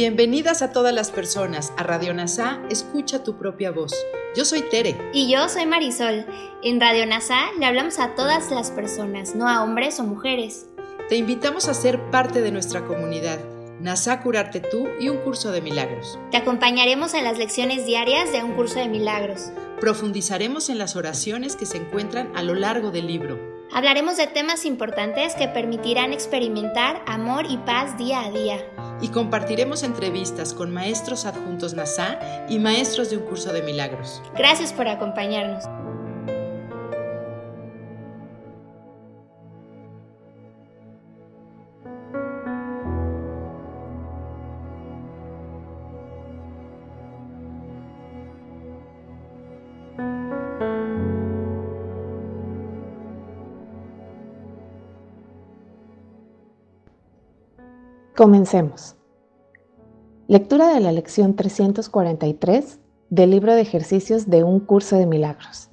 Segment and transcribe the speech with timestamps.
[0.00, 3.92] Bienvenidas a todas las personas a Radio NASA, escucha tu propia voz.
[4.36, 4.96] Yo soy Tere.
[5.12, 6.24] Y yo soy Marisol.
[6.62, 10.68] En Radio NASA le hablamos a todas las personas, no a hombres o mujeres.
[11.08, 13.40] Te invitamos a ser parte de nuestra comunidad.
[13.80, 16.16] NASA Curarte Tú y un curso de milagros.
[16.30, 19.50] Te acompañaremos en las lecciones diarias de un curso de milagros.
[19.80, 23.47] Profundizaremos en las oraciones que se encuentran a lo largo del libro.
[23.72, 28.56] Hablaremos de temas importantes que permitirán experimentar amor y paz día a día.
[29.00, 32.18] Y compartiremos entrevistas con maestros adjuntos NASA
[32.48, 34.22] y maestros de un curso de milagros.
[34.36, 35.64] Gracias por acompañarnos.
[58.18, 58.96] Comencemos.
[60.26, 65.70] Lectura de la lección 343 del libro de ejercicios de un curso de milagros.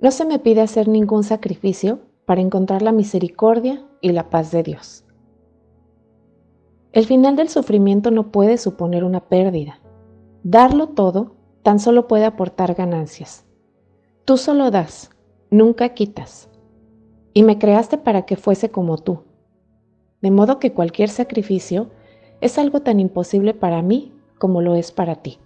[0.00, 4.62] No se me pide hacer ningún sacrificio para encontrar la misericordia y la paz de
[4.62, 5.04] Dios.
[6.92, 9.78] El final del sufrimiento no puede suponer una pérdida.
[10.42, 13.44] Darlo todo tan solo puede aportar ganancias.
[14.24, 15.10] Tú solo das,
[15.50, 16.48] nunca quitas.
[17.34, 19.24] Y me creaste para que fuese como tú
[20.20, 21.88] de modo que cualquier sacrificio
[22.40, 25.38] es algo tan imposible para mí como lo es para ti.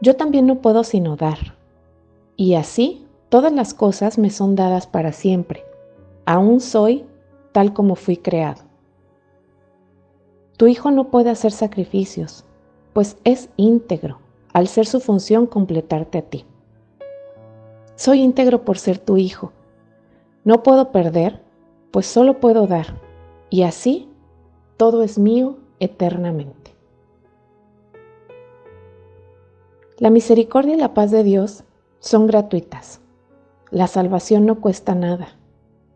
[0.00, 1.56] Yo también no puedo sino dar,
[2.36, 5.64] y así todas las cosas me son dadas para siempre.
[6.26, 7.06] Aún soy
[7.52, 8.62] tal como fui creado.
[10.58, 12.44] Tu hijo no puede hacer sacrificios,
[12.92, 14.20] pues es íntegro,
[14.52, 16.44] al ser su función completarte a ti.
[17.94, 19.52] Soy íntegro por ser tu hijo.
[20.44, 21.42] No puedo perder,
[21.90, 23.05] pues solo puedo dar
[23.50, 24.08] y así
[24.76, 26.74] todo es mío eternamente.
[29.98, 31.64] La misericordia y la paz de Dios
[32.00, 33.00] son gratuitas.
[33.70, 35.28] La salvación no cuesta nada.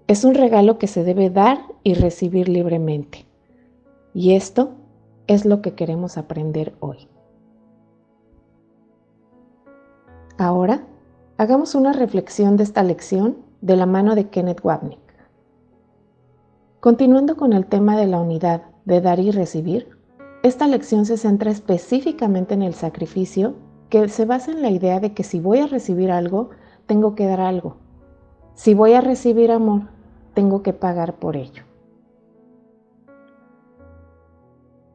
[0.07, 3.27] Es un regalo que se debe dar y recibir libremente.
[4.15, 4.71] Y esto
[5.27, 7.09] es lo que queremos aprender hoy.
[10.39, 10.87] Ahora,
[11.37, 15.10] hagamos una reflexión de esta lección de la mano de Kenneth Wapnick.
[16.81, 19.91] Continuando con el tema de la unidad de dar y recibir,
[20.43, 23.55] esta lección se centra específicamente en el sacrificio
[23.91, 26.49] que se basa en la idea de que si voy a recibir algo,
[26.87, 27.77] tengo que dar algo.
[28.55, 29.83] Si voy a recibir amor,
[30.33, 31.65] tengo que pagar por ello.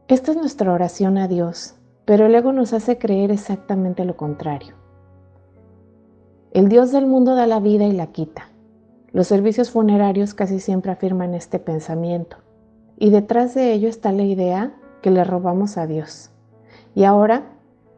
[0.07, 1.75] Esta es nuestra oración a Dios,
[2.05, 4.73] pero el ego nos hace creer exactamente lo contrario.
[6.51, 8.49] El Dios del mundo da la vida y la quita.
[9.15, 12.35] Los servicios funerarios casi siempre afirman este pensamiento,
[12.97, 16.31] y detrás de ello está la idea que le robamos a Dios.
[16.95, 17.45] Y ahora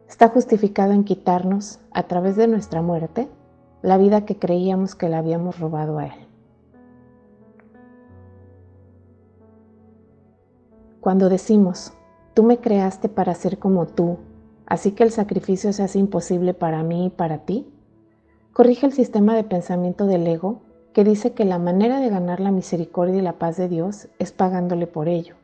[0.08, 3.28] está justificado en quitarnos, a través de nuestra muerte,
[3.82, 6.26] la vida que creíamos que le habíamos robado a Él.
[11.00, 11.94] Cuando decimos,
[12.32, 14.18] tú me creaste para ser como tú,
[14.66, 17.66] así que el sacrificio se hace imposible para mí y para ti,
[18.52, 20.67] corrige el sistema de pensamiento del ego
[20.98, 24.32] que dice que la manera de ganar la misericordia y la paz de Dios es
[24.32, 25.36] pagándole por ello.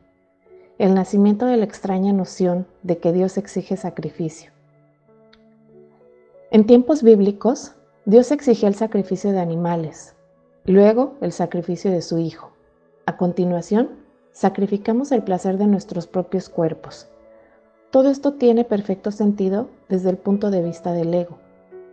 [0.79, 4.51] El nacimiento de la extraña noción de que Dios exige sacrificio.
[6.51, 7.71] En tiempos bíblicos,
[8.03, 10.13] Dios exigía el sacrificio de animales,
[10.65, 12.51] luego el sacrificio de su Hijo.
[13.05, 13.91] A continuación,
[14.33, 17.07] sacrificamos el placer de nuestros propios cuerpos.
[17.91, 21.37] Todo esto tiene perfecto sentido desde el punto de vista del ego,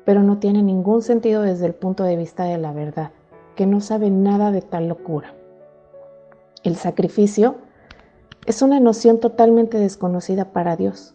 [0.04, 3.12] pero no tiene ningún sentido desde el punto de vista de la verdad
[3.54, 5.34] que no sabe nada de tal locura.
[6.62, 7.56] El sacrificio
[8.46, 11.14] es una noción totalmente desconocida para Dios.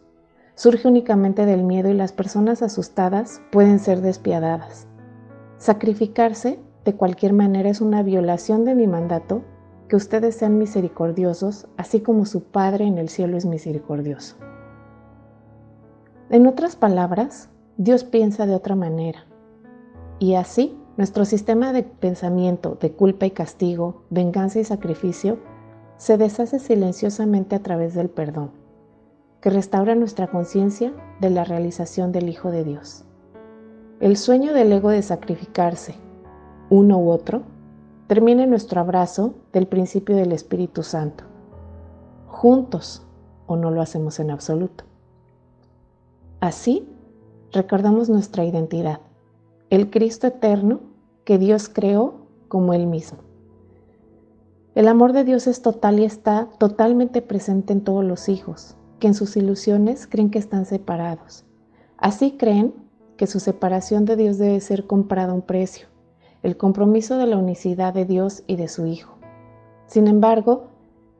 [0.55, 4.87] Surge únicamente del miedo y las personas asustadas pueden ser despiadadas.
[5.57, 9.43] Sacrificarse de cualquier manera es una violación de mi mandato,
[9.90, 14.35] que ustedes sean misericordiosos, así como su Padre en el cielo es misericordioso.
[16.29, 19.25] En otras palabras, Dios piensa de otra manera,
[20.19, 25.38] y así nuestro sistema de pensamiento de culpa y castigo, venganza y sacrificio
[25.97, 28.52] se deshace silenciosamente a través del perdón,
[29.40, 30.91] que restaura nuestra conciencia
[31.22, 33.05] de la realización del Hijo de Dios.
[33.99, 35.94] El sueño del ego de sacrificarse,
[36.72, 37.43] uno u otro,
[38.08, 41.26] termina en nuestro abrazo del principio del Espíritu Santo,
[42.26, 43.05] juntos
[43.46, 44.84] o no lo hacemos en absoluto.
[46.40, 46.88] Así,
[47.52, 49.00] recordamos nuestra identidad
[49.70, 50.79] el Cristo eterno
[51.28, 52.14] que Dios creó
[52.47, 53.18] como Él mismo.
[54.76, 59.08] El amor de Dios es total y está totalmente presente en todos los hijos, que
[59.08, 61.44] en sus ilusiones creen que están separados.
[61.97, 62.74] Así creen
[63.18, 65.88] que su separación de Dios debe ser comprada a un precio,
[66.44, 69.18] el compromiso de la unicidad de Dios y de su Hijo.
[69.85, 70.68] Sin embargo,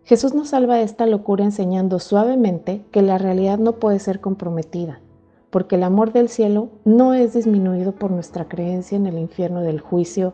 [0.06, 5.02] Jesús nos salva de esta locura enseñando suavemente que la realidad no puede ser comprometida,
[5.50, 9.80] porque el amor del cielo no es disminuido por nuestra creencia en el infierno del
[9.80, 10.34] juicio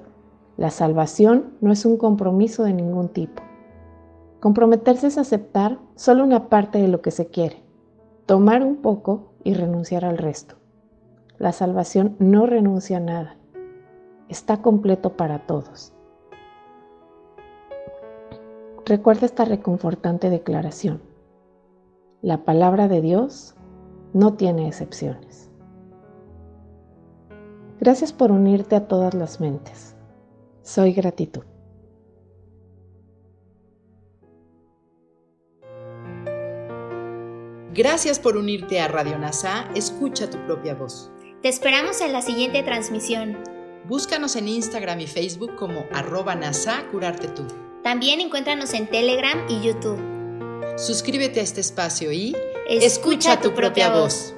[0.56, 3.42] la salvación no es un compromiso de ningún tipo.
[4.40, 7.64] Comprometerse es aceptar solo una parte de lo que se quiere,
[8.28, 10.56] tomar un poco y renunciar al resto.
[11.40, 13.38] La salvación no renuncia a nada,
[14.30, 15.94] está completo para todos.
[18.86, 21.02] Recuerda esta reconfortante declaración.
[22.22, 23.56] La palabra de Dios
[24.14, 25.50] no tiene excepciones.
[27.80, 29.96] Gracias por unirte a todas las mentes.
[30.62, 31.44] Soy gratitud.
[37.74, 39.68] Gracias por unirte a Radio NASA.
[39.76, 41.12] Escucha tu propia voz.
[41.42, 43.38] Te esperamos en la siguiente transmisión.
[43.86, 47.44] Búscanos en Instagram y Facebook como arroba NASA Curarte Tú.
[47.84, 50.00] También encuéntranos en Telegram y YouTube.
[50.78, 52.34] Suscríbete a este espacio y
[52.68, 54.34] escucha, tu, propia, voz.